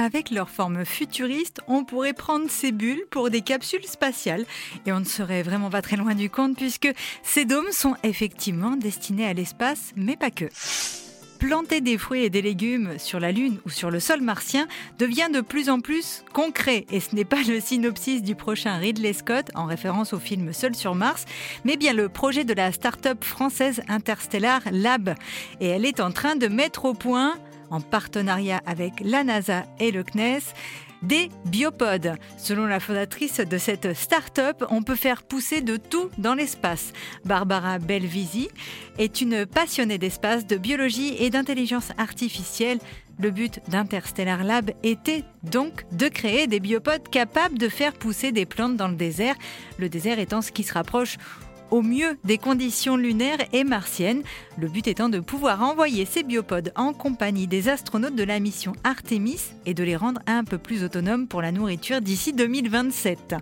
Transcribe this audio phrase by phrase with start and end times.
[0.00, 4.46] Avec leur forme futuriste, on pourrait prendre ces bulles pour des capsules spatiales.
[4.86, 6.88] Et on ne serait vraiment pas très loin du compte puisque
[7.22, 10.46] ces dômes sont effectivement destinés à l'espace, mais pas que
[11.38, 14.68] planter des fruits et des légumes sur la Lune ou sur le sol martien
[14.98, 16.86] devient de plus en plus concret.
[16.90, 20.74] Et ce n'est pas le synopsis du prochain Ridley Scott, en référence au film Seul
[20.74, 21.24] sur Mars,
[21.64, 25.14] mais bien le projet de la start-up française Interstellar Lab.
[25.60, 27.36] Et elle est en train de mettre au point,
[27.70, 30.40] en partenariat avec la NASA et le CNES,
[31.02, 32.16] des biopodes.
[32.36, 36.92] Selon la fondatrice de cette start-up, on peut faire pousser de tout dans l'espace.
[37.24, 38.48] Barbara Belvisi
[38.98, 42.78] est une passionnée d'espace, de biologie et d'intelligence artificielle.
[43.18, 48.46] Le but d'Interstellar Lab était donc de créer des biopodes capables de faire pousser des
[48.46, 49.34] plantes dans le désert,
[49.78, 51.16] le désert étant ce qui se rapproche
[51.70, 54.22] au mieux des conditions lunaires et martiennes,
[54.58, 58.72] le but étant de pouvoir envoyer ces biopodes en compagnie des astronautes de la mission
[58.84, 63.36] Artemis et de les rendre un peu plus autonomes pour la nourriture d'ici 2027.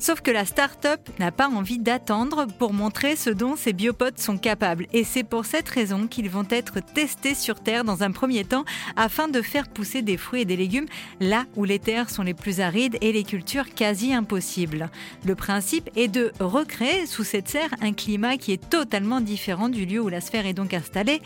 [0.00, 4.38] Sauf que la start-up n'a pas envie d'attendre pour montrer ce dont ces biopodes sont
[4.38, 4.86] capables.
[4.92, 8.64] Et c'est pour cette raison qu'ils vont être testés sur Terre dans un premier temps
[8.94, 10.86] afin de faire pousser des fruits et des légumes
[11.18, 14.88] là où les terres sont les plus arides et les cultures quasi impossibles.
[15.24, 19.84] Le principe est de recréer sous cette serre un climat qui est totalement différent du
[19.84, 21.20] lieu où la sphère est donc installée.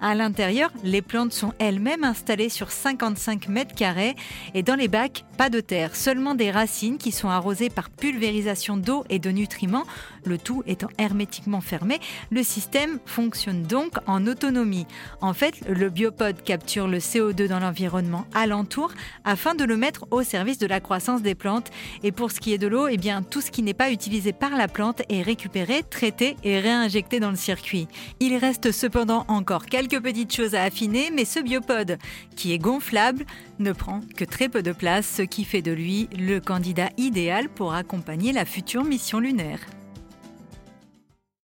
[0.00, 4.16] À l'intérieur, les plantes sont elles-mêmes installées sur 55 mètres carrés
[4.54, 8.76] et dans les bacs, pas de terre, seulement des racines qui sont arrosées par pulvérisation
[8.76, 9.84] d'eau et de nutriments,
[10.24, 14.86] le tout étant hermétiquement fermé, le système fonctionne donc en autonomie.
[15.20, 18.92] En fait, le biopode capture le CO2 dans l'environnement alentour
[19.24, 21.70] afin de le mettre au service de la croissance des plantes.
[22.02, 24.32] Et pour ce qui est de l'eau, eh bien, tout ce qui n'est pas utilisé
[24.32, 27.88] par la plante est récupéré, traité et réinjecté dans le circuit.
[28.20, 31.98] Il reste cependant encore quelques petites choses à affiner, mais ce biopode,
[32.36, 33.24] qui est gonflable,
[33.58, 37.48] ne prend que très peu de place, ce qui fait de lui le candidat idéal
[37.48, 39.58] pour accompagner la future mission lunaire.